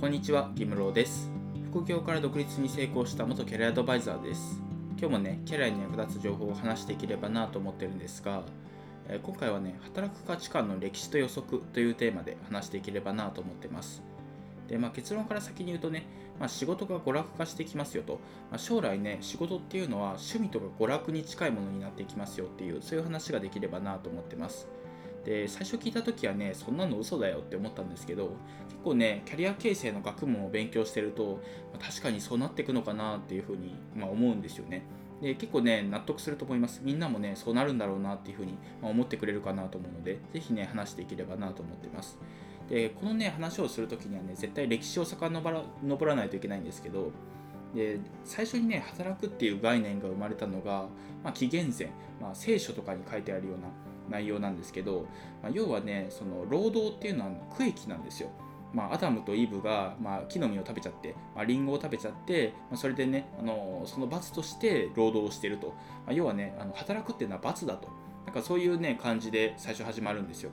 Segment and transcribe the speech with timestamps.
[0.00, 1.30] こんにちは、ギムローです。
[1.70, 4.60] 副業から独立に成功した元キャリアアドバイザーです。
[4.98, 8.42] 今日もね、キャリアに役立つ情報を話していければなと思ってるんですが、
[9.08, 14.02] え今回はね、働く価値観の歴史と予測というテーマで話していければなと思ってます。
[14.68, 16.04] で、まあ、結論から先に言うとね、
[16.40, 18.14] まあ、仕事が娯楽化してきますよと、
[18.50, 24.66] まあ、将来ね、仕事っていうのは趣味とか娯楽に近いものになっていきますよっていう、そういう話ができればなと思ってます。
[25.24, 28.36] で最初聞いた時はねそんなの嘘だよって思ったんですけど
[28.68, 31.40] 結構ねキャリア形成の学問を勉強してると、
[31.72, 34.84] まあ確かにそうなっていくのかなっていうふうに、まあ、思うんですよね。
[35.22, 36.80] で結構ね納得すると思います。
[36.84, 42.18] みんなもねそうなるんだろうなっていうふうに、まあ思ってくれるかなと思うのでぜひね話していければなと思ってます。
[42.68, 47.12] でこのね話をする時にはね絶対歴史を遡ら登らないといけないんですけど
[47.74, 50.86] で最初にね働くっていう概念が生まれたのが、
[51.22, 53.68] まあ、紀元前、まあ、聖書とかに書いてあるような
[54.08, 55.06] 内容なんですけど、
[55.42, 58.30] まあ、要はねその労働っていうのは区域なんですよ。
[58.72, 65.74] まあ、アダムとイブが、まあ、木の実を食べちゃって、まあ、リンゴを食べちゃって、まあ、それでねあのその罰として労働をしてると、ま
[66.08, 67.88] あ、要はねあの働くっていうのは罰だと
[68.26, 70.50] なんかそういうね感じで最初始まるんですよ。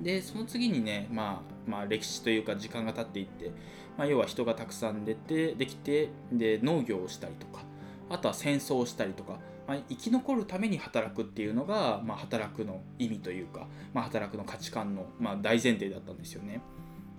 [0.00, 3.50] でその次にね、まあ、まあ歴史というか時間が経っていって、
[3.98, 7.62] まあ、要は人がたくさん出てできてで農業をしたりとか
[8.08, 16.60] あとは戦争をしたりとか、まあ、生き残るために働くっていうのが、まあ、働くの意味というか、まあ、働くの価値観の、ま、大前提だったんですよね。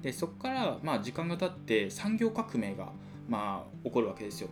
[0.02, 2.92] でそこから、まあ、時間が経って産業革命が、
[3.28, 4.50] まあ、起こるわけですよ。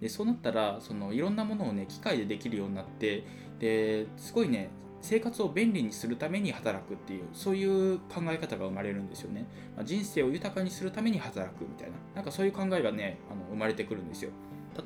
[0.00, 3.24] でそうなったらそのいろんなものをね機械でできるようになって
[3.58, 14.30] ですごいね生活を便利にするために働くっていうそういう考え方が生まれるんですよね、まあ人生を豊かにするために働くみたいななんかそういう考えがねあの生まれてくるんですよ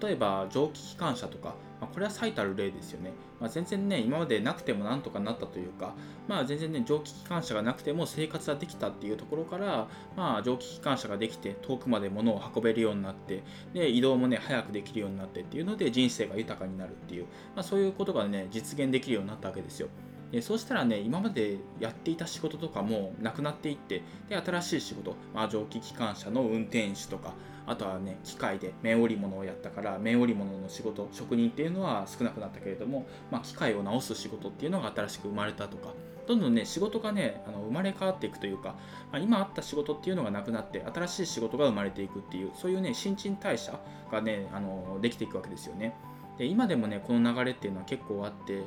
[0.01, 5.95] 例えば蒸気機関車とか、まあ、これは最たる例ですよね、まあ、全然ね今までなくてもなんとかなったというか
[6.27, 19.89] まあ全然ね蒸気機関車がなくても生活はできたっていうところからまあ蒸気機関車ができて遠くまで物を運べるようになってで移動もね早くできるようになってっていうので人生が豊かになるっていう、まあ、そういうことがね実現できるようになったわけですよ。
[20.33, 27.35] でそうしたらね今までやっていた仕事とかもなくなっていってで新しい仕事、まあ、蒸気機関車の運転手とか
[27.67, 35.93] あとはね機械で綿織物をやったから綿織物の仕事職人っていうのは少なくなったけれども、まあ、機械を直す仕事っていうのが新しく生まれたとか
[36.27, 38.77] どんどんね仕事がねあの生まれ変わっていくというか、
[39.11, 43.79] まあ、今あった仕事っていうのがなくなって新しい仕事が生まれていくっていうそういうね新陳代謝
[44.13, 45.95] がねあのできていくわけですよね。
[46.39, 48.63] で今でもねこの流れっていうのは結構あって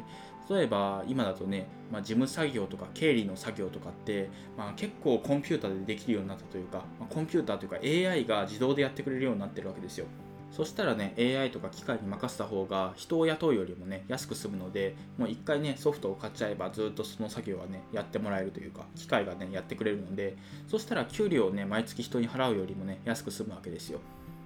[0.50, 7.78] 例えば今だとね、まあ、事務作業とか経理の作業とかって、まあ、結構コンピューターでできるようになったというか、まあコンピューターというか
[8.12, 10.08] AI が自動でやってくれるようになってるわけですよ。
[10.52, 20.36] そしたらね AI とか機械に任せた方が人を雇うよりもね安く済むのでもう一回ねソフトを買っちゃえばずっとその作業はねやってもらえるというか機械がねやってくれるので
[20.68, 24.02] そしたら給料をね毎月人に払うよりもね安く済むわけですよ。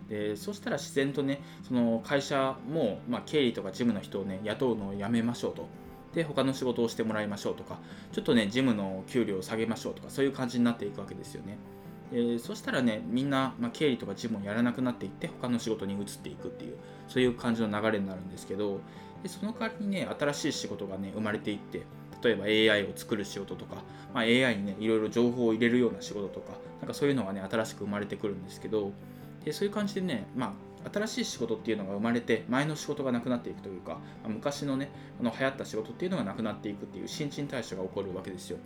[0.09, 5.67] でそしたら自然とねその会社も、まあ、経理とか事務の人をね雇うのをやめましょうと。
[6.13, 7.77] で他の仕事をしてもらいましょうとか
[8.13, 11.57] ちょっとね事務の給料を下げましょうとかそういう感じになっていくわけですよね。
[12.11, 16.77] でそしたらねみんな、まあ、経理とか事務をやらなくなっていって他の仕事に移っていくっていう
[17.09, 18.79] そういう感じの流れになるんですけど
[19.23, 21.81] でその代わりにね新しい仕事がね生まれていって
[22.23, 23.75] 例えば AI を作る仕事とか、
[24.13, 28.91] まあ、AI にねいろいろ情報を入れるような仕事とかなんかそういうのがね新しく生まれてくるんですけど
[29.45, 34.89] でそういう感じでね、まあ、新しい仕事っていうのが生まれて前の仕事がなくなっていくというか、昔のね
[35.19, 38.57] あの流行った仕事っていうのがなくなっていくっていう新陳代謝が起こるわけですよ。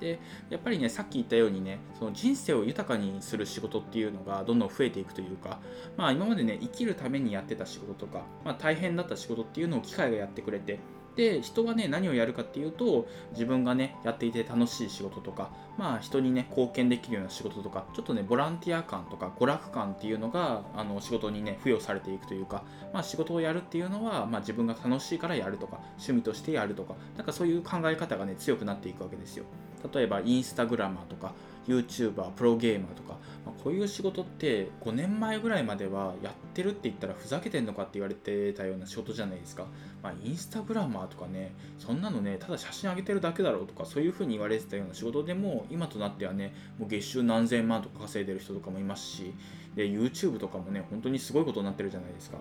[0.00, 5.58] でやっぱりねさっき言ったようにねその人生を豊かにする仕事っていうのがどんどん増えていくというか、
[5.96, 10.78] まあ、今までね生きるためにやってた仕事とか、まあ、大変だった仕事っていうのを機械がやってくれて
[11.18, 22.62] で人はね何をやるかっていうと自分がねやっていて楽しい仕事とかまあ人にね貢献できるような仕事とかちょっとねボランティア感とか娯楽感っていうのがあの仕事にね付与されていくというか
[22.92, 29.44] まあ仕事をやるっていうのはまあ自分が楽しいからやるとか趣味としてやるとかなんかそういう考え方がね強くなっていくわけですよ。
[29.92, 31.32] 例えばインスタグラマーとか
[31.68, 39.66] YouTuber プロゲーマーとか、まあこういう仕事って5年前ぐらいまではやってるって言ったらふざけてんのかって言われてたような仕事じゃないですか、
[40.02, 49.34] まあ、インスタグラマーとかねそんなのねただ写真上げてるだけだろうとかそういう風に言われてたような仕事でも今となってはねもう月収何千万とか稼いでる人とかもいますし
[49.74, 52.38] で YouTube とかもね本当にすごいことになってるじゃないですか。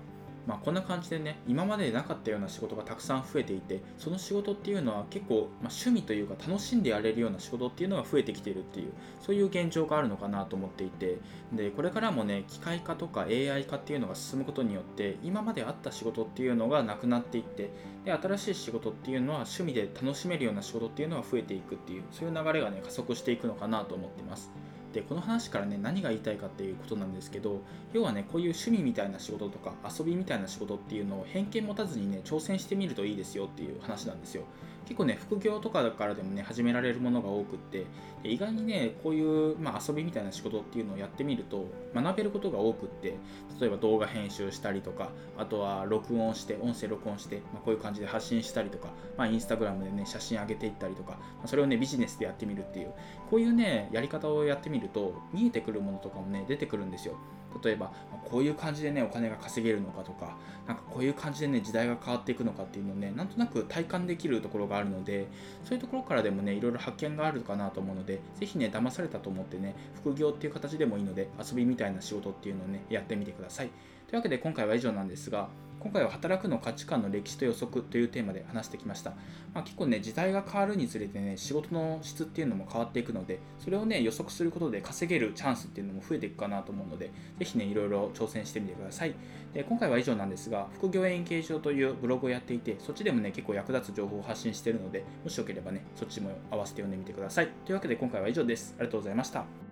[0.47, 11.17] まあ、こんな感じでね今までなかったような仕事がたくさん増えていてその仕事っていうのは結構、まあ、趣味というか楽しんでやれるような仕事っていうのが増えてきているっていうそういう現状があるのかなと思っていて
[11.51, 17.69] でこれからもね機械化とか AI 化っていうのが進むことによって今まであった仕事っていうのがなくなっていって
[18.05, 24.50] で新しい仕事っていうのは趣味で楽しめるような仕事っていうのが増えていくっていうそういう流れがね加速していくのかなと思ってます。
[24.97, 27.61] でこの話からね何が言いたいかっていうことなんですけど
[27.94, 34.44] 要はねこういう趣味みたいな仕事とか遊びみたいな仕事っていうのを偏見持たずにね挑戦してみるといいですよっていう話なんですよ。
[34.88, 37.86] 結構ね副業とかからでもね始められるものが多くって
[38.24, 43.18] 意外にねこういう、まあ、遊びみたいな仕事っていうのをやってみると学べることが多くって
[43.60, 48.88] 例えば動画編集したりとかあとは録音して音声録音して、まあ、こういう感じで発信したりとか、
[49.18, 52.94] まあ、インスタグラムでね写真上げていったりとか、まあ、それをねビジネスでやってみるっていう
[53.30, 57.18] こういうねやり方をやってみると見えてくるものとかもね出てくるんですよ。
[57.63, 57.91] 例えば
[58.29, 60.35] こういう感じでねお金が稼げるのかとか
[60.67, 65.27] なんかこういう感じでね時代が変わっていくのかっていうのをねなんとなく体感できるところがあるので
[65.63, 73.69] そういうところからでもねいろいろ発見があるかなと思うのでぜひね騙されたと思ってね副業っていう形でもいいので遊びみたいな仕事っていうのをねやってみてください。
[74.07, 79.12] というわけで今回は以上なんですが今回は働くの価値観の歴史と予測というテーマで話してきました。
[79.53, 89.13] まあ、結構ね、時代が変わるにつれてね、仕事の質っていうのも変わっていくので、それをね、予測することで稼げるチャンスっていうのも増えていくかなと思うので、ぜひね、いろいろ挑戦してみてください。
[89.53, 97.50] で今回は以上なんですが、副業円形状というブログをやっていて、そっちでもね、結構役立つ情報を発信してるので、もしよければね、そっちも合わせて読んでみてください。
[97.65, 98.75] というわけで今回は以上です。
[98.77, 99.66] ありがとうございました。